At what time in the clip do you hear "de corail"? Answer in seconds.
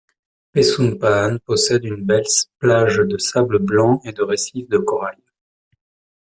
4.67-5.21